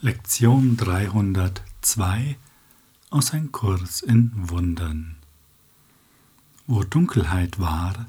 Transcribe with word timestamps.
Lektion 0.00 0.76
302 0.76 2.36
aus 3.10 3.32
Ein 3.32 3.50
Kurs 3.50 4.00
in 4.00 4.30
Wundern. 4.48 5.16
Wo 6.68 6.84
Dunkelheit 6.84 7.58
war, 7.58 8.06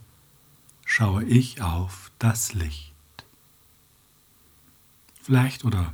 schaue 0.85 1.23
ich 1.23 1.63
auf 1.63 2.11
das 2.19 2.53
Licht. 2.53 2.93
Vielleicht 5.19 5.65
oder 5.65 5.91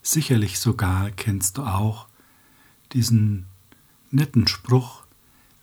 sicherlich 0.00 0.58
sogar 0.58 1.10
kennst 1.10 1.58
du 1.58 1.62
auch 1.64 2.06
diesen 2.94 3.44
netten 4.10 4.48
Spruch, 4.48 5.04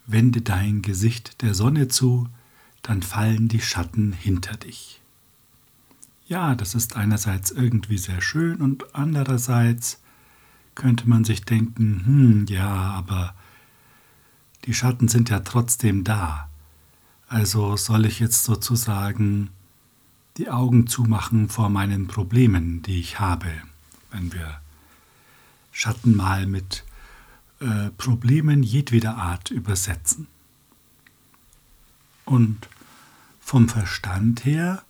wende 0.06 0.44
dein 0.44 0.84
Gesicht 0.84 1.42
der 1.42 1.56
Sonne 1.56 1.88
zu, 1.88 2.30
dann 2.84 3.02
fallen 3.02 3.48
die 3.48 3.62
Schatten 3.62 4.14
hinter 4.14 4.58
dich. 4.58 5.02
Ja, 6.28 6.56
das 6.56 6.74
ist 6.74 6.96
einerseits 6.96 7.52
irgendwie 7.52 8.00
sehr 8.00 8.22
schön 8.22 8.62
und 8.62 8.96
andererseits 8.96 10.02
könnte 10.74 11.08
man 11.08 11.24
sich 11.24 11.46
denken, 11.46 12.04
hm, 12.06 12.46
ja, 12.50 12.68
aber 12.68 13.36
die 14.66 14.74
Schatten 14.74 15.08
sind 15.08 15.30
ja 15.30 15.42
trotzdem 15.42 16.04
da. 16.04 16.50
Also 17.28 17.78
soll 17.78 18.06
ich 18.06 18.20
jetzt 18.20 18.44
sozusagen 18.44 19.50
die 20.38 20.50
Augen 20.50 20.88
zumachen 20.88 21.48
vor 21.48 21.70
meinen 21.70 22.08
Problemen, 22.08 22.82
die 22.82 23.00
ich 23.00 23.20
habe, 23.20 23.52
wenn 24.12 24.34
wir 24.34 24.60
Schatten 25.72 26.16
mal 26.16 26.48
mit 26.48 26.84
äh, 27.60 27.90
Problemen 27.98 28.64
jedweder 28.64 29.18
Art 29.18 29.52
übersetzen. 29.52 30.28
Und 32.26 32.68
vom 33.40 33.70
Verstand 33.70 34.46
her 34.46 34.84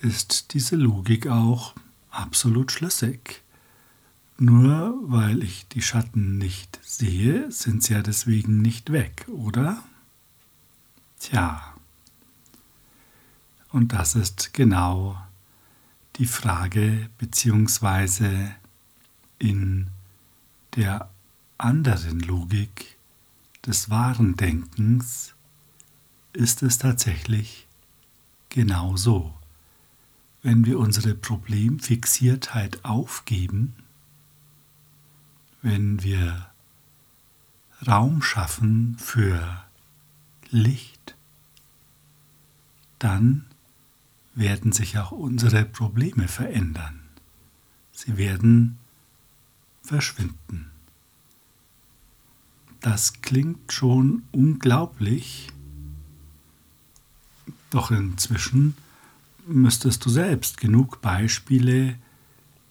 ist 0.00 0.54
diese 0.54 0.76
Logik 0.76 1.26
auch 1.26 1.74
absolut 2.10 2.72
schlüssig. 2.72 3.42
Nur 4.38 4.98
weil 5.02 5.42
ich 5.42 5.68
die 5.68 5.82
Schatten 5.82 6.38
nicht 6.38 6.80
sehe, 6.82 7.50
sind 7.52 7.82
sie 7.82 7.92
ja 7.92 8.02
deswegen 8.02 8.62
nicht 8.62 8.90
weg, 8.90 9.26
oder? 9.28 9.82
Tja, 11.18 11.74
und 13.72 13.92
das 13.92 14.14
ist 14.14 14.52
genau 14.52 15.20
die 16.16 16.26
Frage, 16.26 17.08
beziehungsweise 17.18 18.54
in 19.38 19.88
der 20.76 21.10
anderen 21.58 22.20
Logik 22.20 22.96
des 23.66 23.90
wahren 23.90 24.36
Denkens 24.36 25.34
ist 26.32 26.62
es 26.62 26.78
tatsächlich 26.78 27.66
genau 28.48 28.96
so 28.96 29.34
wenn 30.42 30.64
wir 30.64 30.78
unsere 30.78 31.14
Problemfixiertheit 31.14 32.84
aufgeben, 32.84 33.74
wenn 35.62 36.02
wir 36.02 36.50
Raum 37.86 38.22
schaffen 38.22 38.96
für 38.98 39.64
Licht, 40.50 41.14
dann 42.98 43.46
werden 44.34 44.72
sich 44.72 44.98
auch 44.98 45.12
unsere 45.12 45.64
Probleme 45.64 46.28
verändern. 46.28 47.00
Sie 47.92 48.16
werden 48.16 48.78
verschwinden. 49.82 50.70
Das 52.80 53.20
klingt 53.20 53.72
schon 53.72 54.22
unglaublich, 54.32 55.48
doch 57.68 57.90
inzwischen 57.90 58.76
müsstest 59.54 60.04
du 60.04 60.10
selbst 60.10 60.56
genug 60.58 61.00
Beispiele 61.00 61.96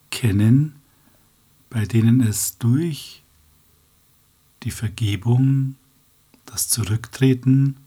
kennen, 0.09 0.75
bei 1.69 1.85
denen 1.85 2.21
es 2.21 2.57
durch 2.57 3.23
die 4.63 4.71
Vergebung, 4.71 5.75
das 6.45 6.67
Zurücktreten 6.67 7.77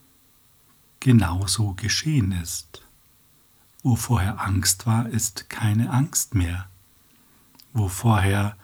genauso 1.01 1.75
geschehen 1.75 2.33
ist. 2.33 2.83
Wo 3.83 3.97
vorher 3.97 4.41
Angst 4.41 4.87
war, 4.87 5.09
ist 5.09 5.51
keine 5.51 5.91
Angst 5.91 6.35
mehr. 6.35 6.69
Wo 7.73 7.89
vorher 7.89 8.57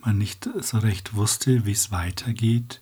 man 0.00 0.18
nicht 0.18 0.48
so 0.60 0.78
recht 0.78 1.14
wusste, 1.14 1.64
wie 1.64 1.72
es 1.72 1.92
weitergeht, 1.92 2.80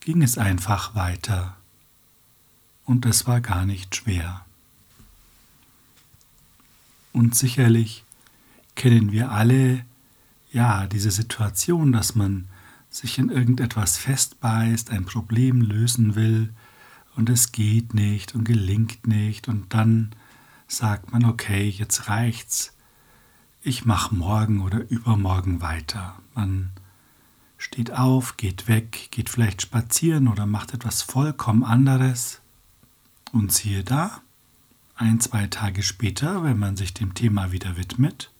ging 0.00 0.22
es 0.22 0.36
einfach 0.36 0.94
weiter. 0.94 1.56
Und 2.84 3.06
es 3.06 3.26
war 3.26 3.40
gar 3.40 3.64
nicht 3.64 3.94
schwer. 3.94 4.44
Und 7.18 7.34
sicherlich 7.34 8.04
kennen 8.76 9.10
wir 9.10 9.32
alle 9.32 9.84
ja 10.52 10.86
diese 10.86 11.10
Situation, 11.10 11.90
dass 11.90 12.14
man 12.14 12.46
sich 12.90 13.18
in 13.18 13.28
irgendetwas 13.28 13.98
festbeißt, 13.98 14.90
ein 14.90 15.04
Problem 15.04 15.60
lösen 15.60 16.14
will 16.14 16.54
und 17.16 17.28
es 17.28 17.50
geht 17.50 17.92
nicht 17.92 18.36
und 18.36 18.44
gelingt 18.44 19.08
nicht 19.08 19.48
und 19.48 19.74
dann 19.74 20.10
sagt 20.68 21.10
man, 21.10 21.24
okay, 21.24 21.68
jetzt 21.68 22.08
reicht's. 22.08 22.72
Ich 23.62 23.84
mache 23.84 24.14
morgen 24.14 24.60
oder 24.60 24.88
übermorgen 24.88 25.60
weiter. 25.60 26.14
Man 26.36 26.70
steht 27.56 27.90
auf, 27.90 28.36
geht 28.36 28.68
weg, 28.68 29.08
geht 29.10 29.28
vielleicht 29.28 29.62
spazieren 29.62 30.28
oder 30.28 30.46
macht 30.46 30.72
etwas 30.72 31.02
vollkommen 31.02 31.64
anderes 31.64 32.40
und 33.32 33.50
siehe 33.52 33.82
da, 33.82 34.20
ein, 34.98 35.20
zwei 35.20 35.46
Tage 35.46 35.82
später, 35.82 36.42
wenn 36.42 36.58
man 36.58 36.76
sich 36.76 36.92
dem 36.92 37.14
Thema 37.14 37.52
wieder 37.52 37.76
widmet, 37.76 38.30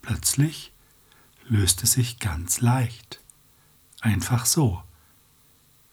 plötzlich 0.00 0.72
löst 1.46 1.82
es 1.82 1.92
sich 1.92 2.18
ganz 2.18 2.60
leicht. 2.60 3.20
Einfach 4.00 4.46
so. 4.46 4.82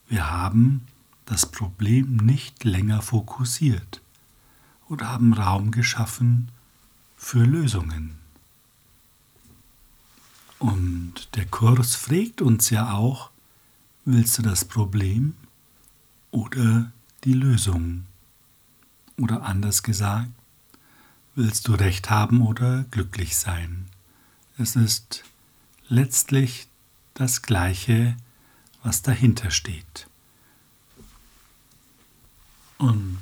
Wir 0.07 0.31
haben 0.31 0.87
das 1.25 1.45
Problem 1.45 2.17
nicht 2.17 2.63
länger 2.63 3.01
fokussiert 3.01 4.01
und 4.87 5.03
haben 5.03 5.33
Raum 5.33 5.71
geschaffen 5.71 6.49
für 7.17 7.43
Lösungen. 7.43 8.15
Und 10.59 11.35
der 11.35 11.45
Kurs 11.45 11.95
fragt 11.95 12.41
uns 12.41 12.69
ja 12.69 12.93
auch, 12.93 13.29
willst 14.05 14.37
du 14.37 14.41
das 14.41 14.63
Problem 14.65 15.35
oder 16.31 16.91
die 17.25 17.33
Lösung? 17.33 18.05
Oder 19.17 19.43
anders 19.43 19.83
gesagt, 19.83 20.31
willst 21.35 21.67
du 21.67 21.73
recht 21.73 22.09
haben 22.09 22.41
oder 22.41 22.85
glücklich 22.91 23.35
sein? 23.35 23.85
Es 24.57 24.75
ist 24.75 25.23
letztlich 25.87 26.67
das 27.13 27.41
Gleiche, 27.41 28.15
was 28.81 29.01
dahinter 29.01 29.51
steht. 29.51 30.07
Und 32.77 33.19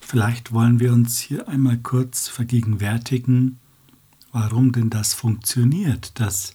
vielleicht 0.00 0.52
wollen 0.52 0.80
wir 0.80 0.92
uns 0.92 1.18
hier 1.18 1.48
einmal 1.48 1.78
kurz 1.78 2.28
vergegenwärtigen, 2.28 3.58
warum 4.32 4.72
denn 4.72 4.90
das 4.90 5.14
funktioniert, 5.14 6.18
dass 6.20 6.54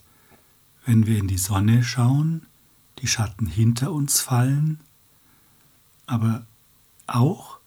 wenn 0.85 1.06
wir 1.06 1.18
in 1.18 1.28
die 1.28 1.38
Sonne 1.38 1.84
schauen, 1.84 2.45
die 3.00 3.07
Schatten 3.07 3.45
hinter 3.45 3.91
uns 3.91 4.19
fallen, 4.19 4.80
aber 6.06 6.45
auch 7.07 7.59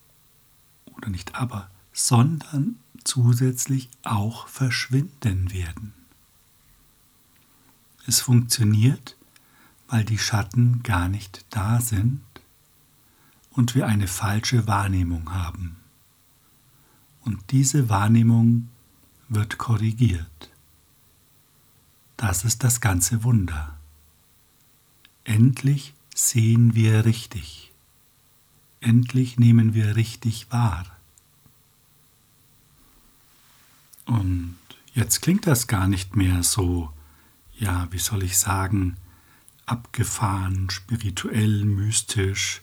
oder 0.96 1.10
nicht 1.10 1.34
aber, 1.34 1.70
sondern 1.92 2.76
zusätzlich 3.04 3.88
auch 4.02 4.48
verschwinden 4.48 5.52
werden. 5.52 5.94
Es 8.06 8.20
funktioniert, 8.20 9.16
weil 9.88 10.04
die 10.04 10.18
Schatten 10.18 10.82
gar 10.82 11.08
nicht 11.08 11.44
da 11.50 11.80
sind 11.80 12.22
und 13.50 13.74
wir 13.74 13.86
eine 13.86 14.08
falsche 14.08 14.66
Wahrnehmung 14.66 15.32
haben. 15.32 15.76
Und 17.22 17.50
diese 17.50 17.88
Wahrnehmung 17.88 18.68
wird 19.28 19.58
korrigiert. 19.58 20.50
Das 22.16 22.44
ist 22.44 22.62
das 22.64 22.80
ganze 22.80 23.24
Wunder. 23.24 23.76
Endlich 25.24 25.94
sehen 26.14 26.74
wir 26.74 27.04
richtig. 27.04 27.65
Endlich 28.86 29.36
nehmen 29.36 29.74
wir 29.74 29.96
richtig 29.96 30.46
wahr. 30.52 30.86
Und 34.04 34.56
jetzt 34.94 35.22
klingt 35.22 35.48
das 35.48 35.66
gar 35.66 35.88
nicht 35.88 36.14
mehr 36.14 36.44
so, 36.44 36.92
ja, 37.58 37.88
wie 37.90 37.98
soll 37.98 38.22
ich 38.22 38.38
sagen, 38.38 38.96
abgefahren, 39.66 40.70
spirituell, 40.70 41.64
mystisch, 41.64 42.62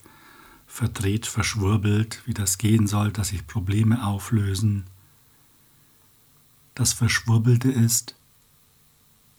verdreht, 0.65 1.25
verschwurbelt, 1.25 2.21
wie 2.25 2.33
das 2.33 2.57
gehen 2.57 2.87
soll, 2.87 3.11
dass 3.11 3.27
sich 3.27 3.45
Probleme 3.45 4.07
auflösen. 4.07 4.85
Das 6.73 6.93
Verschwurbelte 6.93 7.69
ist, 7.69 8.15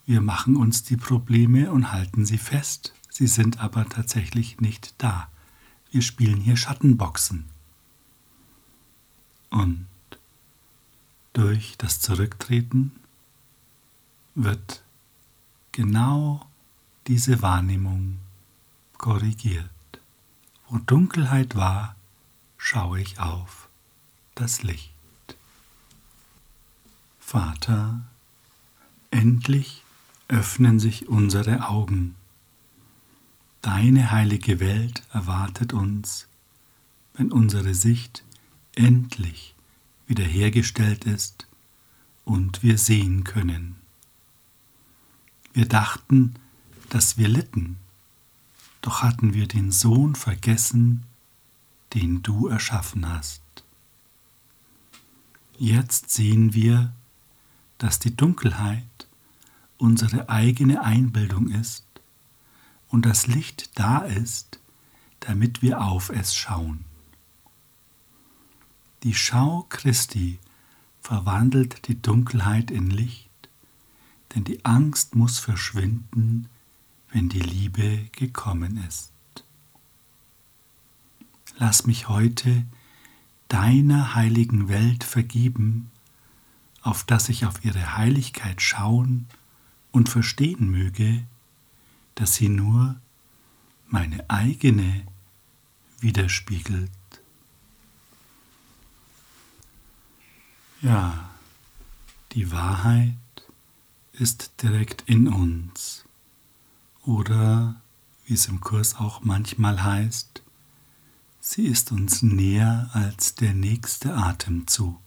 wir 0.05 0.21
machen 0.21 0.55
uns 0.55 0.83
die 0.83 0.99
Probleme 0.99 1.73
und 1.73 1.93
halten 1.93 2.27
sie 2.27 2.37
fest, 2.37 2.93
sie 3.09 3.27
sind 3.27 3.61
aber 3.61 3.89
tatsächlich 3.89 4.61
nicht 4.61 4.93
da 4.99 5.31
wir 5.95 6.03
spielen 6.03 6.41
hier 6.41 6.57
Schattenboxen. 6.57 7.45
Und 9.51 9.87
durch 11.33 11.77
das 11.79 12.01
Zurücktreten 12.01 12.91
wird 14.35 14.83
genau 15.71 16.45
diese 17.07 17.43
Wahrnehmung 17.43 18.19
korrigiert. 18.99 19.71
Wo 20.69 20.79
Dunkelheit 20.79 21.55
war, 21.55 21.95
schaue 22.57 23.01
ich 23.01 23.21
auf 23.21 23.69
das 24.35 24.65
Licht. 24.65 24.91
Vater, 27.21 28.01
endlich 29.13 29.85
öffnen 30.27 30.81
sich 30.81 31.09
unsere 31.09 31.69
Augen. 31.69 32.17
Deine 33.65 34.11
heilige 34.11 34.61
Welt 34.61 35.03
erwartet 35.11 35.73
uns, 35.73 36.29
wenn 37.15 37.33
unsere 37.33 37.75
Sicht 37.75 38.23
endlich 38.75 39.55
wiederhergestellt 40.07 41.07
ist 41.07 41.47
und 42.27 42.63
wir 42.63 42.77
sehen 42.77 43.25
können. 43.25 43.77
Wir 45.55 45.67
dachten, 45.67 46.35
dass 46.91 47.17
wir 47.17 47.27
litten, 47.27 47.79
doch 48.83 49.03
hatten 49.03 49.33
wir 49.33 49.49
den 49.49 49.73
Sohn 49.73 50.15
vergessen, 50.15 51.05
den 51.95 52.21
du 52.21 52.49
erschaffen 52.49 53.09
hast. 53.09 53.65
Jetzt 55.57 56.11
sehen 56.11 56.53
wir, 56.53 56.93
dass 57.79 57.99
die 57.99 58.15
Dunkelheit 58.15 59.09
unsere 59.79 60.29
eigene 60.29 60.83
Einbildung 60.83 61.49
ist 61.49 61.84
und 62.95 63.07
das 63.07 63.27
Licht 63.27 63.77
da 63.77 63.99
ist, 63.99 64.61
damit 65.19 65.63
wir 65.63 65.81
auf 65.81 66.11
es 66.11 66.33
schauen. 66.33 66.85
Die 69.03 69.15
Schau 69.15 69.67
Christi 69.69 70.39
verwandelt 71.01 71.89
die 71.89 72.01
Dunkelheit 72.01 72.71
in 72.71 72.91
Licht, 72.91 73.49
denn 74.33 74.45
die 74.45 74.65
Angst 74.65 75.17
muss 75.17 75.41
verschwinden, 75.41 76.49
wenn 77.11 77.29
die 77.29 77.41
Liebe 77.41 78.07
gekommen 78.13 78.77
ist. 78.89 79.11
Lass 81.59 81.87
mich 81.87 82.09
heute 82.09 82.65
deiner 83.49 84.15
heiligen 84.15 84.69
Welt 84.69 85.03
vergeben, 85.03 85.91
auf 86.81 87.03
dass 87.03 87.29
ich 87.29 87.45
auf 87.45 87.65
ihre 87.65 87.97
Heiligkeit 87.97 88.63
schauen 88.63 89.27
und 89.91 90.09
verstehen 90.09 90.71
möge, 90.71 91.25
dass 92.15 92.35
sie 92.35 92.49
nur 92.49 93.01
meine 93.89 94.29
eigene 94.29 95.07
widerspiegelt. 96.01 96.91
Ja, 100.81 101.31
die 102.33 102.53
Wahrheit 102.53 103.15
ist 104.13 104.63
direkt 104.63 105.03
in 105.07 105.29
uns 105.29 106.05
oder, 107.05 107.81
wie 108.27 108.35
es 108.35 108.47
im 108.47 108.61
Kurs 108.61 108.97
auch 108.97 109.23
manchmal 109.23 109.83
heißt, 109.83 110.43
sie 111.41 111.67
ist 111.67 111.93
uns 111.93 112.23
näher 112.23 112.91
als 112.93 113.35
der 113.35 113.55
nächste 113.55 114.15
Atemzug, 114.15 115.01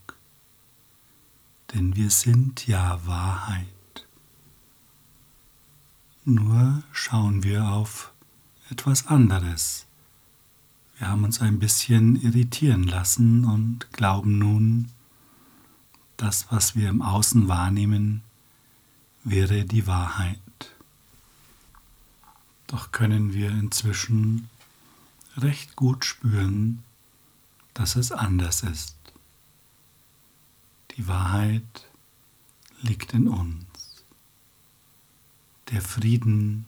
denn 1.74 1.96
wir 1.96 2.10
sind 2.10 2.68
ja 2.68 3.06
Wahrheit. 3.06 3.77
Nur 6.30 6.84
schauen 6.92 7.44
wir 7.46 7.70
auf 7.70 8.12
etwas 8.70 9.08
anderes. 9.08 9.86
Wir 10.98 11.08
haben 11.08 11.24
uns 11.24 11.40
ein 11.40 11.58
bisschen 11.58 12.22
irritieren 12.22 12.84
lassen 12.84 13.46
und 13.46 13.94
glauben 13.94 14.38
nun, 14.38 14.92
das, 16.18 16.52
was 16.52 16.76
wir 16.76 16.90
im 16.90 17.02
Außen 17.02 17.48
wahrnehmen, 17.48 18.24
wäre 19.24 19.64
die 19.64 19.88
Wahrheit. 19.88 20.38
Doch 22.68 22.92
können 22.92 23.32
wir 23.32 23.52
inzwischen 23.52 24.50
recht 25.38 25.78
gut 25.78 26.04
spüren, 26.04 26.84
dass 27.74 27.96
es 27.96 28.12
anders 28.12 28.64
ist. 28.64 28.98
Die 30.98 31.08
Wahrheit 31.08 31.88
liegt 32.82 33.14
in 33.14 33.30
uns. 33.30 33.67
Der 35.70 35.82
Frieden, 35.82 36.66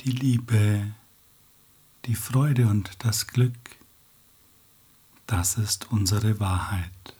die 0.00 0.10
Liebe, 0.10 0.94
die 2.06 2.14
Freude 2.14 2.66
und 2.66 3.04
das 3.04 3.26
Glück, 3.26 3.58
das 5.26 5.58
ist 5.58 5.92
unsere 5.92 6.40
Wahrheit. 6.40 7.14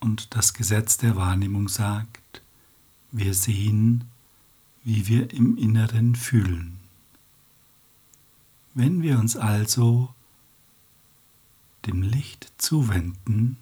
Und 0.00 0.36
das 0.36 0.54
Gesetz 0.54 0.96
der 0.96 1.16
Wahrnehmung 1.16 1.68
sagt, 1.68 2.40
wir 3.10 3.34
sehen, 3.34 4.04
wie 4.84 5.08
wir 5.08 5.32
im 5.32 5.56
Inneren 5.58 6.14
fühlen. 6.14 6.78
Wenn 8.74 9.02
wir 9.02 9.18
uns 9.18 9.36
also 9.36 10.14
dem 11.84 12.02
Licht 12.02 12.52
zuwenden, 12.58 13.56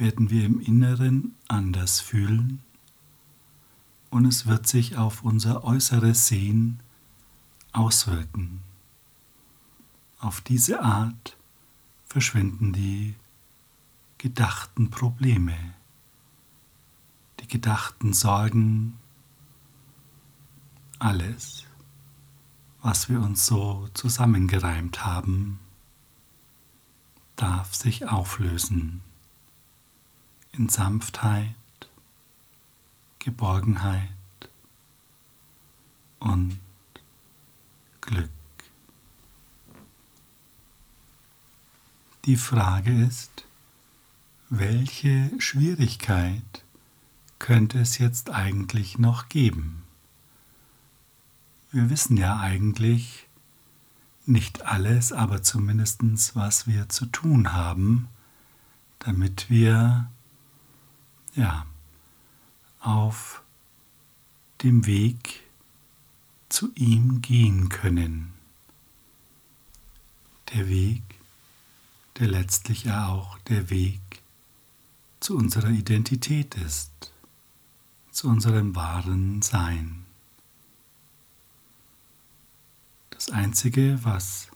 werden 0.00 0.30
wir 0.30 0.46
im 0.46 0.60
Inneren 0.60 1.36
anders 1.46 2.00
fühlen 2.00 2.62
und 4.08 4.24
es 4.24 4.46
wird 4.46 4.66
sich 4.66 4.96
auf 4.96 5.22
unser 5.22 5.62
äußeres 5.62 6.26
Sehen 6.26 6.80
auswirken. 7.72 8.62
Auf 10.18 10.40
diese 10.40 10.82
Art 10.82 11.36
verschwinden 12.06 12.72
die 12.72 13.14
gedachten 14.16 14.88
Probleme, 14.88 15.56
die 17.40 17.46
gedachten 17.46 18.14
Sorgen, 18.14 18.98
alles, 20.98 21.64
was 22.80 23.10
wir 23.10 23.20
uns 23.20 23.44
so 23.44 23.88
zusammengereimt 23.92 25.04
haben, 25.04 25.60
darf 27.36 27.74
sich 27.74 28.08
auflösen 28.08 29.02
in 30.52 30.68
Sanftheit, 30.68 31.54
Geborgenheit 33.18 34.08
und 36.18 36.58
Glück. 38.00 38.30
Die 42.24 42.36
Frage 42.36 42.92
ist, 43.04 43.44
welche 44.50 45.30
Schwierigkeit 45.38 46.64
könnte 47.38 47.80
es 47.80 47.98
jetzt 47.98 48.30
eigentlich 48.30 48.98
noch 48.98 49.28
geben? 49.28 49.84
Wir 51.72 51.88
wissen 51.88 52.16
ja 52.16 52.38
eigentlich 52.38 53.28
nicht 54.26 54.62
alles, 54.66 55.12
aber 55.12 55.42
zumindest 55.42 56.02
was 56.34 56.66
wir 56.66 56.88
zu 56.88 57.06
tun 57.06 57.52
haben, 57.52 58.08
damit 58.98 59.48
wir 59.48 60.10
ja 61.34 61.66
auf 62.80 63.42
dem 64.62 64.86
Weg 64.86 65.42
zu 66.48 66.72
ihm 66.74 67.22
gehen 67.22 67.68
können. 67.68 68.32
Der 70.52 70.68
Weg, 70.68 71.02
der 72.18 72.28
letztlich 72.28 72.84
ja 72.84 73.08
auch 73.08 73.38
der 73.40 73.70
Weg 73.70 74.00
zu 75.20 75.36
unserer 75.36 75.70
Identität 75.70 76.56
ist, 76.56 77.12
zu 78.10 78.28
unserem 78.28 78.74
wahren 78.74 79.42
Sein. 79.42 80.04
Das 83.10 83.30
Einzige, 83.30 84.00
was 84.02 84.48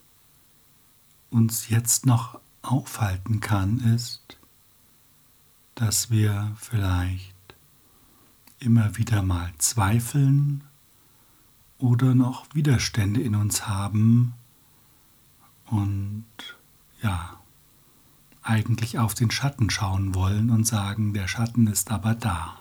uns 1.30 1.68
jetzt 1.68 2.06
noch 2.06 2.40
aufhalten 2.62 3.40
kann, 3.40 3.80
ist, 3.94 4.38
dass 5.74 6.10
wir 6.10 6.52
vielleicht 6.58 7.34
immer 8.58 8.96
wieder 8.96 9.22
mal 9.22 9.52
zweifeln 9.58 10.64
oder 11.78 12.14
noch 12.14 12.46
Widerstände 12.54 13.20
in 13.20 13.34
uns 13.34 13.66
haben 13.66 14.34
und 15.66 16.24
ja, 17.02 17.38
eigentlich 18.42 18.98
auf 18.98 19.14
den 19.14 19.30
Schatten 19.30 19.70
schauen 19.70 20.14
wollen 20.14 20.50
und 20.50 20.66
sagen, 20.66 21.14
der 21.14 21.28
Schatten 21.28 21.66
ist 21.66 21.90
aber 21.90 22.14
da. 22.14 22.60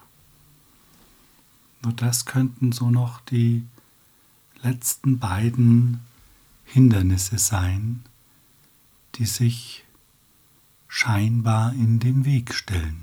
Nur 1.83 1.93
das 1.93 2.25
könnten 2.25 2.71
so 2.71 2.89
noch 2.89 3.19
die 3.21 3.65
letzten 4.61 5.19
beiden 5.19 5.99
Hindernisse 6.63 7.37
sein, 7.37 8.03
die 9.15 9.25
sich 9.25 9.83
scheinbar 10.87 11.73
in 11.73 11.99
den 11.99 12.23
Weg 12.23 12.53
stellen. 12.53 13.02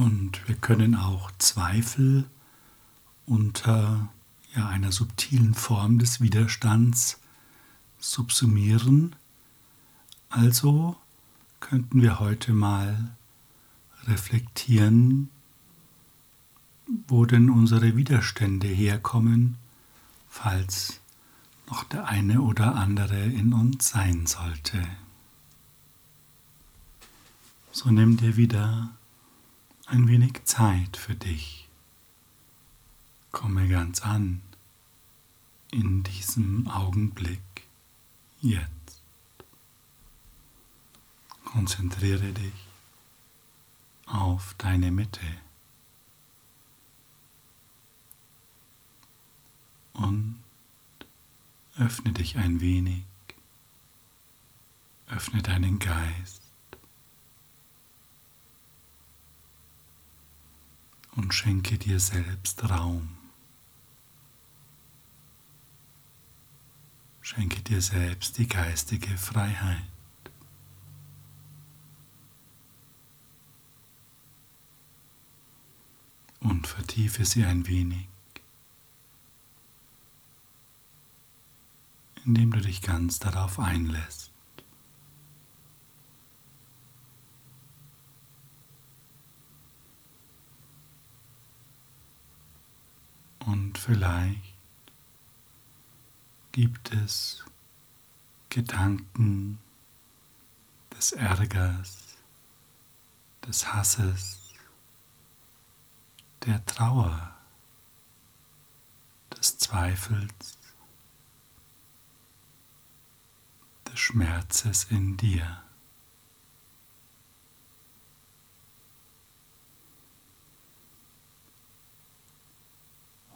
Und 0.00 0.48
wir 0.48 0.54
können 0.54 0.94
auch 0.94 1.30
Zweifel 1.38 2.24
unter 3.26 4.08
ja, 4.56 4.66
einer 4.66 4.92
subtilen 4.92 5.54
Form 5.54 5.98
des 5.98 6.20
Widerstands 6.22 7.20
subsumieren 7.98 9.14
also 10.30 10.96
könnten 11.58 12.00
wir 12.00 12.20
heute 12.20 12.52
mal 12.52 13.16
reflektieren, 14.04 15.28
wo 17.08 17.26
denn 17.26 17.50
unsere 17.50 17.96
Widerstände 17.96 18.68
herkommen, 18.68 19.58
falls 20.28 21.00
noch 21.68 21.82
der 21.84 22.06
eine 22.06 22.40
oder 22.40 22.76
andere 22.76 23.24
in 23.24 23.52
uns 23.52 23.88
sein 23.88 24.26
sollte. 24.26 24.80
So 27.72 27.90
nimm 27.90 28.16
dir 28.16 28.36
wieder 28.36 28.90
ein 29.90 30.06
wenig 30.06 30.44
Zeit 30.44 30.96
für 30.96 31.16
dich. 31.16 31.68
Komme 33.32 33.68
ganz 33.68 34.02
an 34.02 34.40
in 35.72 36.04
diesem 36.04 36.68
Augenblick 36.68 37.40
jetzt. 38.40 39.02
Konzentriere 41.44 42.32
dich 42.32 42.52
auf 44.06 44.54
deine 44.58 44.92
Mitte 44.92 45.26
und 49.94 50.40
öffne 51.76 52.12
dich 52.12 52.36
ein 52.36 52.60
wenig, 52.60 53.02
öffne 55.08 55.42
deinen 55.42 55.80
Geist 55.80 56.49
und 61.20 61.34
schenke 61.34 61.76
dir 61.76 62.00
selbst 62.00 62.64
Raum. 62.70 63.10
Schenke 67.20 67.60
dir 67.60 67.82
selbst 67.82 68.38
die 68.38 68.48
geistige 68.48 69.16
Freiheit. 69.18 69.84
und 76.42 76.66
vertiefe 76.66 77.26
sie 77.26 77.44
ein 77.44 77.66
wenig, 77.66 78.08
indem 82.24 82.50
du 82.50 82.62
dich 82.62 82.80
ganz 82.80 83.18
darauf 83.18 83.58
einlässt. 83.58 84.29
Und 93.70 93.78
vielleicht 93.78 94.42
gibt 96.50 96.92
es 96.92 97.44
Gedanken 98.48 99.60
des 100.90 101.12
Ärgers, 101.12 102.16
des 103.46 103.72
Hasses, 103.72 104.40
der 106.44 106.66
Trauer, 106.66 107.32
des 109.38 109.56
Zweifels, 109.58 110.58
des 113.86 114.00
Schmerzes 114.00 114.82
in 114.90 115.16
dir. 115.16 115.62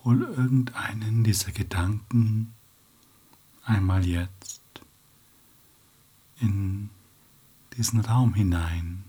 Hol 0.05 0.23
irgendeinen 0.23 1.25
dieser 1.25 1.53
Gedanken 1.53 2.53
einmal 3.65 4.05
jetzt 4.07 4.61
in 6.41 6.91
diesen 7.77 8.01
Raum 8.01 8.35
hinein, 8.35 9.05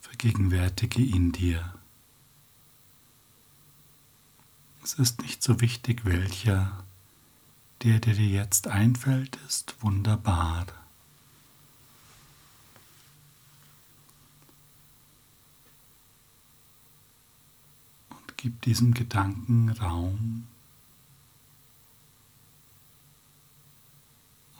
vergegenwärtige 0.00 1.00
ihn 1.00 1.32
dir. 1.32 1.74
Es 4.84 4.94
ist 4.94 5.22
nicht 5.22 5.42
so 5.42 5.60
wichtig, 5.60 6.04
welcher, 6.04 6.84
der, 7.82 8.00
der 8.00 8.14
dir 8.14 8.28
jetzt 8.28 8.66
einfällt, 8.68 9.36
ist 9.48 9.76
wunderbar. 9.80 10.66
Und 18.10 18.31
gib 18.42 18.60
diesem 18.62 18.92
Gedanken 18.92 19.68
Raum. 19.68 20.48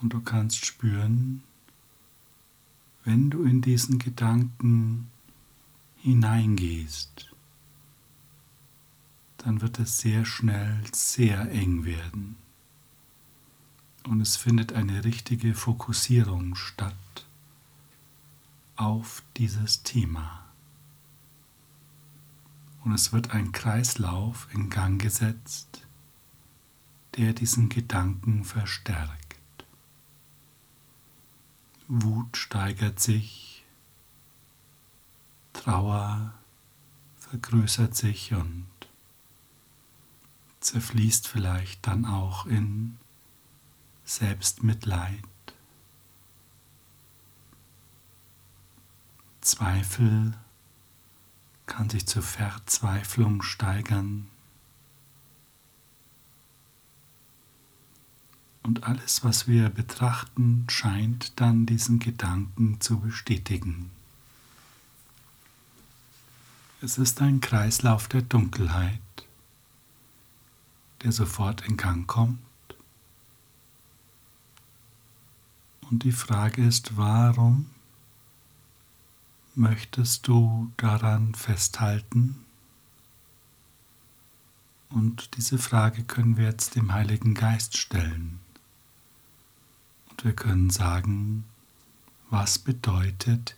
Und 0.00 0.12
du 0.12 0.20
kannst 0.20 0.64
spüren, 0.64 1.42
wenn 3.02 3.28
du 3.30 3.42
in 3.42 3.60
diesen 3.60 3.98
Gedanken 3.98 5.10
hineingehst, 5.96 7.34
dann 9.38 9.60
wird 9.60 9.80
es 9.80 9.98
sehr 9.98 10.24
schnell 10.26 10.84
sehr 10.92 11.50
eng 11.50 11.84
werden. 11.84 12.36
Und 14.04 14.20
es 14.20 14.36
findet 14.36 14.74
eine 14.74 15.02
richtige 15.02 15.54
Fokussierung 15.54 16.54
statt 16.54 17.26
auf 18.76 19.24
dieses 19.36 19.82
Thema. 19.82 20.41
Und 22.84 22.92
es 22.92 23.12
wird 23.12 23.30
ein 23.30 23.52
Kreislauf 23.52 24.48
in 24.52 24.68
Gang 24.68 25.00
gesetzt, 25.00 25.86
der 27.16 27.32
diesen 27.32 27.68
Gedanken 27.68 28.44
verstärkt. 28.44 29.36
Wut 31.86 32.36
steigert 32.36 32.98
sich, 32.98 33.64
Trauer 35.52 36.34
vergrößert 37.18 37.94
sich 37.94 38.32
und 38.32 38.66
zerfließt 40.60 41.28
vielleicht 41.28 41.86
dann 41.86 42.04
auch 42.04 42.46
in 42.46 42.96
Selbstmitleid, 44.04 45.22
Zweifel 49.40 50.34
kann 51.72 51.88
sich 51.88 52.06
zur 52.06 52.22
Verzweiflung 52.22 53.42
steigern 53.42 54.28
und 58.62 58.84
alles, 58.84 59.24
was 59.24 59.48
wir 59.48 59.68
betrachten, 59.70 60.66
scheint 60.68 61.40
dann 61.40 61.66
diesen 61.66 61.98
Gedanken 61.98 62.80
zu 62.80 63.00
bestätigen. 63.00 63.90
Es 66.80 66.98
ist 66.98 67.20
ein 67.22 67.40
Kreislauf 67.40 68.08
der 68.08 68.22
Dunkelheit 68.22 69.00
der 71.02 71.12
sofort 71.12 71.66
in 71.66 71.76
Gang 71.76 72.06
kommt. 72.06 72.38
Und 75.90 76.04
die 76.04 76.12
Frage 76.12 76.64
ist, 76.64 76.96
warum 76.96 77.66
möchtest 79.54 80.28
du 80.28 80.72
daran 80.76 81.34
festhalten? 81.34 82.44
Und 84.90 85.36
diese 85.36 85.58
Frage 85.58 86.04
können 86.04 86.36
wir 86.36 86.44
jetzt 86.44 86.74
dem 86.74 86.92
Heiligen 86.92 87.34
Geist 87.34 87.76
stellen. 87.76 88.40
Und 90.10 90.24
wir 90.24 90.34
können 90.34 90.70
sagen, 90.70 91.44
was 92.30 92.58
bedeutet 92.58 93.56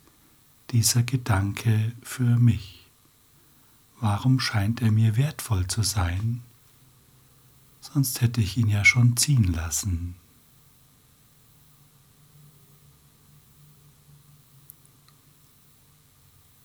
dieser 0.71 1.03
Gedanke 1.03 1.93
für 2.03 2.39
mich? 2.39 2.87
Warum 4.01 4.39
scheint 4.41 4.83
er 4.83 4.93
mir 4.93 5.17
wertvoll 5.17 5.67
zu 5.67 5.83
sein? 5.83 6.43
sonst 7.93 8.21
hätte 8.21 8.41
ich 8.41 8.57
ihn 8.57 8.69
ja 8.69 8.85
schon 8.85 9.17
ziehen 9.17 9.45
lassen. 9.45 10.15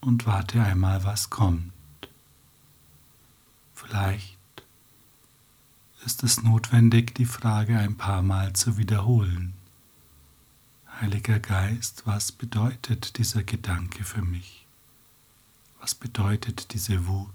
Und 0.01 0.25
warte 0.25 0.63
einmal, 0.63 1.03
was 1.03 1.29
kommt. 1.29 1.73
Vielleicht 3.73 4.37
ist 6.05 6.23
es 6.23 6.41
notwendig, 6.41 7.13
die 7.15 7.25
Frage 7.25 7.77
ein 7.77 7.97
paar 7.97 8.21
Mal 8.21 8.53
zu 8.53 8.77
wiederholen. 8.77 9.53
Heiliger 11.01 11.39
Geist, 11.39 12.03
was 12.05 12.31
bedeutet 12.31 13.17
dieser 13.17 13.43
Gedanke 13.43 14.03
für 14.03 14.21
mich? 14.21 14.65
Was 15.79 15.95
bedeutet 15.95 16.73
diese 16.73 17.07
Wut, 17.07 17.29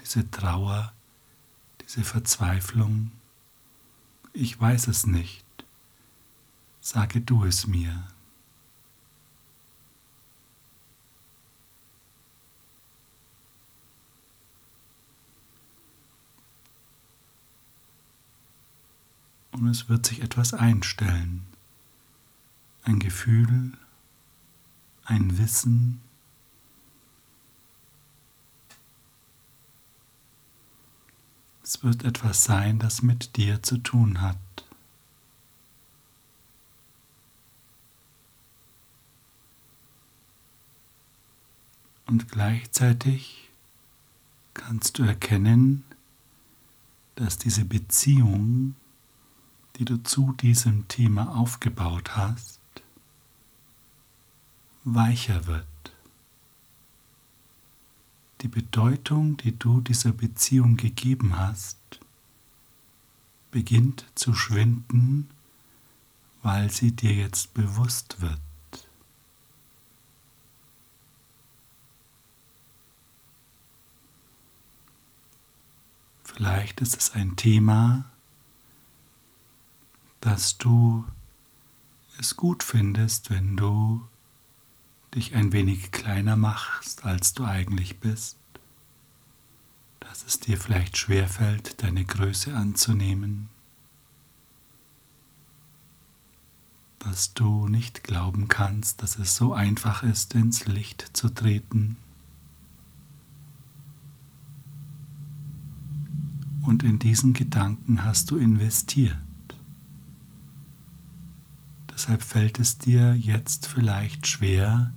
diese 0.00 0.28
Trauer, 0.30 0.92
diese 1.82 2.02
Verzweiflung? 2.04 3.12
Ich 4.32 4.60
weiß 4.60 4.88
es 4.88 5.06
nicht. 5.06 5.44
Sage 6.80 7.20
du 7.20 7.44
es 7.44 7.66
mir. 7.66 8.08
es 19.74 19.88
wird 19.88 20.06
sich 20.06 20.22
etwas 20.22 20.54
einstellen. 20.54 21.44
Ein 22.84 23.00
Gefühl, 23.00 23.72
ein 25.04 25.36
Wissen. 25.36 26.00
Es 31.64 31.82
wird 31.82 32.04
etwas 32.04 32.44
sein, 32.44 32.78
das 32.78 33.02
mit 33.02 33.34
dir 33.36 33.64
zu 33.64 33.78
tun 33.78 34.20
hat. 34.20 34.36
Und 42.06 42.30
gleichzeitig 42.30 43.50
kannst 44.52 45.00
du 45.00 45.02
erkennen, 45.02 45.82
dass 47.16 47.38
diese 47.38 47.64
Beziehung 47.64 48.76
die 49.76 49.84
du 49.84 50.02
zu 50.02 50.32
diesem 50.32 50.86
Thema 50.88 51.36
aufgebaut 51.36 52.16
hast, 52.16 52.60
weicher 54.84 55.46
wird. 55.46 55.66
Die 58.42 58.48
Bedeutung, 58.48 59.36
die 59.38 59.58
du 59.58 59.80
dieser 59.80 60.12
Beziehung 60.12 60.76
gegeben 60.76 61.38
hast, 61.38 61.78
beginnt 63.50 64.04
zu 64.14 64.34
schwinden, 64.34 65.30
weil 66.42 66.70
sie 66.70 66.92
dir 66.92 67.14
jetzt 67.14 67.54
bewusst 67.54 68.20
wird. 68.20 68.40
Vielleicht 76.22 76.80
ist 76.80 76.96
es 76.96 77.12
ein 77.12 77.36
Thema, 77.36 78.04
dass 80.24 80.56
du 80.56 81.04
es 82.18 82.34
gut 82.34 82.62
findest, 82.62 83.28
wenn 83.28 83.58
du 83.58 84.08
dich 85.14 85.34
ein 85.34 85.52
wenig 85.52 85.92
kleiner 85.92 86.34
machst, 86.34 87.04
als 87.04 87.34
du 87.34 87.44
eigentlich 87.44 88.00
bist, 88.00 88.38
dass 90.00 90.24
es 90.24 90.40
dir 90.40 90.56
vielleicht 90.56 90.96
schwerfällt, 90.96 91.82
deine 91.82 92.06
Größe 92.06 92.56
anzunehmen, 92.56 93.50
dass 97.00 97.34
du 97.34 97.68
nicht 97.68 98.02
glauben 98.02 98.48
kannst, 98.48 99.02
dass 99.02 99.18
es 99.18 99.36
so 99.36 99.52
einfach 99.52 100.02
ist, 100.04 100.34
ins 100.34 100.64
Licht 100.64 101.10
zu 101.12 101.28
treten. 101.28 101.98
Und 106.62 106.82
in 106.82 106.98
diesen 106.98 107.34
Gedanken 107.34 108.04
hast 108.04 108.30
du 108.30 108.38
investiert. 108.38 109.18
Deshalb 111.94 112.22
fällt 112.22 112.58
es 112.58 112.78
dir 112.78 113.14
jetzt 113.14 113.66
vielleicht 113.66 114.26
schwer, 114.26 114.92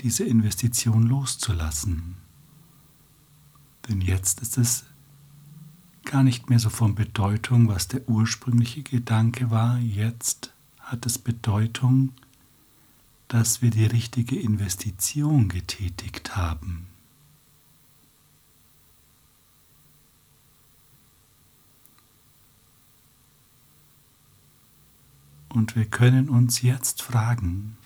diese 0.00 0.24
Investition 0.24 1.04
loszulassen. 1.04 2.16
Denn 3.88 4.00
jetzt 4.00 4.40
ist 4.40 4.58
es 4.58 4.84
gar 6.04 6.22
nicht 6.22 6.50
mehr 6.50 6.58
so 6.58 6.68
von 6.68 6.94
Bedeutung, 6.94 7.68
was 7.68 7.88
der 7.88 8.06
ursprüngliche 8.08 8.82
Gedanke 8.82 9.50
war. 9.50 9.78
Jetzt 9.78 10.52
hat 10.78 11.06
es 11.06 11.18
Bedeutung, 11.18 12.12
dass 13.28 13.62
wir 13.62 13.70
die 13.70 13.86
richtige 13.86 14.38
Investition 14.38 15.48
getätigt 15.48 16.36
haben. 16.36 16.86
Und 25.54 25.76
wir 25.76 25.84
können 25.84 26.28
uns 26.28 26.62
jetzt 26.62 27.00
fragen, 27.00 27.76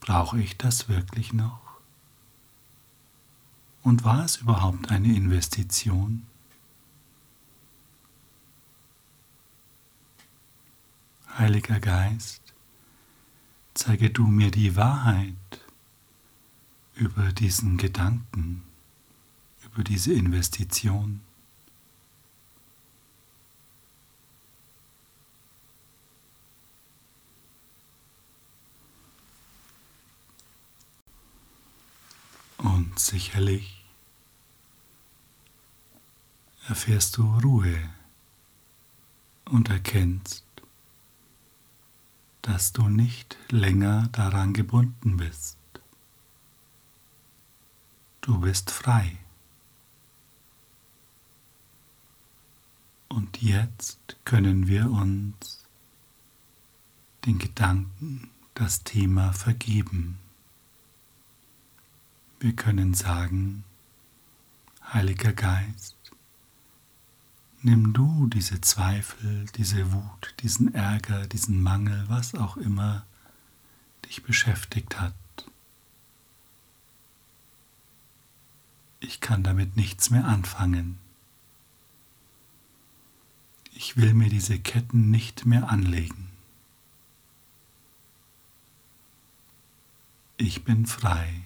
brauche 0.00 0.40
ich 0.40 0.56
das 0.56 0.88
wirklich 0.88 1.34
noch? 1.34 1.60
Und 3.82 4.02
war 4.02 4.24
es 4.24 4.38
überhaupt 4.38 4.90
eine 4.90 5.14
Investition? 5.14 6.26
Heiliger 11.36 11.80
Geist, 11.80 12.54
zeige 13.74 14.08
du 14.08 14.26
mir 14.26 14.50
die 14.50 14.74
Wahrheit 14.74 15.34
über 16.94 17.30
diesen 17.34 17.76
Gedanken, 17.76 18.62
über 19.66 19.84
diese 19.84 20.14
Investition. 20.14 21.25
Und 32.96 33.00
sicherlich 33.00 33.84
erfährst 36.66 37.18
du 37.18 37.24
Ruhe 37.40 37.90
und 39.44 39.68
erkennst, 39.68 40.46
dass 42.40 42.72
du 42.72 42.88
nicht 42.88 43.36
länger 43.50 44.08
daran 44.12 44.54
gebunden 44.54 45.18
bist. 45.18 45.58
Du 48.22 48.38
bist 48.40 48.70
frei. 48.70 49.18
Und 53.08 53.42
jetzt 53.42 54.16
können 54.24 54.68
wir 54.68 54.90
uns 54.90 55.66
den 57.26 57.36
Gedanken, 57.36 58.30
das 58.54 58.84
Thema 58.84 59.34
vergeben. 59.34 60.18
Wir 62.38 62.54
können 62.54 62.94
sagen, 62.94 63.64
Heiliger 64.92 65.32
Geist, 65.32 65.96
nimm 67.62 67.92
du 67.92 68.26
diese 68.26 68.60
Zweifel, 68.60 69.46
diese 69.56 69.92
Wut, 69.92 70.34
diesen 70.40 70.74
Ärger, 70.74 71.26
diesen 71.26 71.62
Mangel, 71.62 72.04
was 72.08 72.34
auch 72.34 72.56
immer 72.56 73.06
dich 74.04 74.22
beschäftigt 74.22 75.00
hat. 75.00 75.14
Ich 79.00 79.20
kann 79.20 79.42
damit 79.42 79.76
nichts 79.76 80.10
mehr 80.10 80.26
anfangen. 80.26 80.98
Ich 83.72 83.96
will 83.96 84.14
mir 84.14 84.28
diese 84.28 84.58
Ketten 84.58 85.10
nicht 85.10 85.46
mehr 85.46 85.70
anlegen. 85.70 86.30
Ich 90.36 90.64
bin 90.64 90.86
frei. 90.86 91.42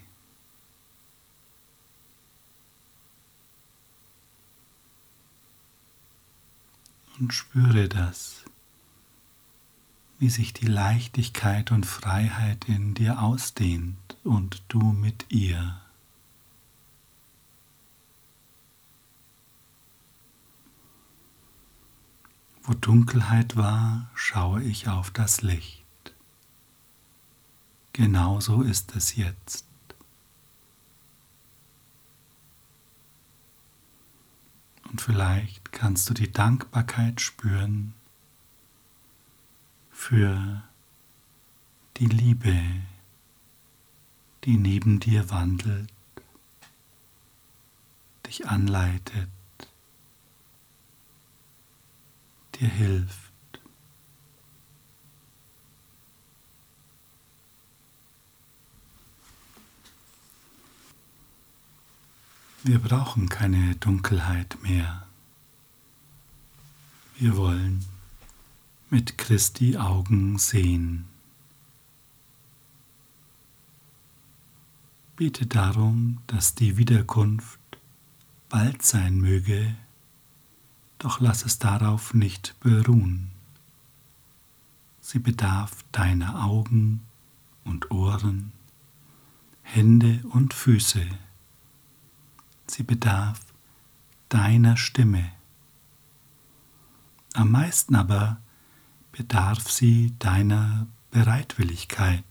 Und 7.21 7.35
spüre 7.35 7.89
das, 7.89 8.45
wie 10.19 10.31
sich 10.31 10.53
die 10.53 10.67
Leichtigkeit 10.67 11.71
und 11.71 11.87
Freiheit 11.87 12.69
in 12.69 12.95
dir 12.95 13.23
ausdehnt 13.23 14.17
und 14.25 14.63
du 14.69 14.81
mit 14.81 15.27
ihr. 15.29 15.81
Wo 22.63 22.75
Dunkelheit 22.75 23.57
war, 23.57 24.11
schaue 24.15 24.63
ich 24.63 24.89
auf 24.89 25.11
das 25.11 25.43
Licht. 25.43 25.85
Genauso 27.93 28.63
ist 28.63 28.95
es 28.97 29.17
jetzt. 29.17 29.70
Und 34.91 35.01
vielleicht 35.01 35.71
kannst 35.71 36.11
du 36.11 36.15
die 36.15 36.33
Dankbarkeit 36.33 37.21
spüren 37.21 37.95
für 39.93 40.65
die 41.99 42.07
Liebe, 42.07 42.57
die 44.45 44.57
neben 44.57 44.99
dir 44.99 45.31
wandelt, 45.31 45.93
dich 48.27 48.49
anleitet, 48.49 49.29
dir 52.57 52.69
hilft. 52.69 53.30
Wir 62.63 62.79
brauchen 62.79 63.31
keine 63.31 63.75
Dunkelheit 63.77 64.59
mehr. 64.63 65.07
Wir 67.17 67.39
wollen 67.39 67.87
mit 68.91 69.17
Christi 69.17 69.79
Augen 69.79 70.37
sehen. 70.37 71.07
Bitte 75.17 75.47
darum, 75.47 76.19
dass 76.27 76.55
die 76.55 76.77
Wiederkunft 76.77 77.59
bald 78.51 78.83
sein 78.83 79.19
möge, 79.19 79.75
doch 80.99 81.19
lass 81.19 81.47
es 81.47 81.59
darauf 81.59 82.13
nicht 82.13 82.55
beruhen. 82.61 83.31
Sie 85.01 85.19
bedarf 85.19 85.83
deiner 85.93 86.45
Augen 86.45 87.01
und 87.65 87.91
Ohren, 87.91 88.53
Hände 89.63 90.21
und 90.31 90.53
Füße. 90.53 91.07
Sie 92.71 92.85
bedarf 92.85 93.41
deiner 94.29 94.77
Stimme. 94.77 95.33
Am 97.35 97.51
meisten 97.51 97.97
aber 97.97 98.41
bedarf 99.11 99.69
sie 99.69 100.15
deiner 100.21 100.87
Bereitwilligkeit. 101.11 102.23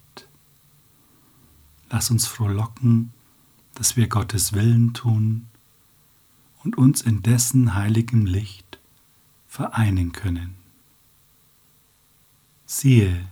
Lass 1.89 2.10
uns 2.10 2.25
frohlocken, 2.25 3.12
dass 3.75 3.97
wir 3.97 4.08
Gottes 4.08 4.54
Willen 4.54 4.93
tun 4.93 5.47
und 6.63 6.78
uns 6.78 7.02
in 7.02 7.21
dessen 7.21 7.75
heiligem 7.75 8.25
Licht 8.25 8.80
vereinen 9.45 10.13
können. 10.13 10.56
Siehe, 12.65 13.28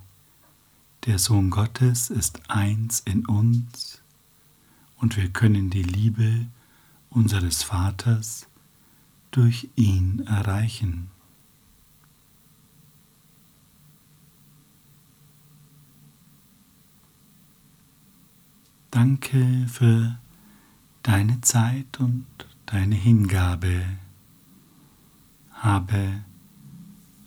der 1.05 1.19
Sohn 1.19 1.51
Gottes 1.51 2.09
ist 2.09 2.49
eins 2.49 2.99
in 2.99 3.25
uns 3.25 4.01
und 4.97 5.15
wir 5.15 5.29
können 5.29 5.69
die 5.69 5.83
Liebe 5.83 6.47
unseres 7.09 7.63
Vaters 7.63 8.47
durch 9.31 9.69
ihn 9.75 10.25
erreichen. 10.27 11.09
Danke 18.91 19.67
für 19.67 20.17
deine 21.03 21.39
Zeit 21.41 21.99
und 21.99 22.25
deine 22.65 22.95
Hingabe. 22.95 23.85
Habe 25.51 26.23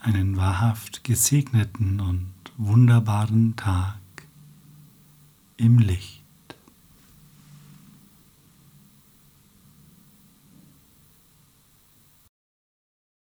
einen 0.00 0.36
wahrhaft 0.36 1.04
gesegneten 1.04 2.00
und 2.00 2.32
wunderbaren 2.56 3.54
Tag 3.56 4.00
im 5.56 5.78
Licht. 5.78 6.19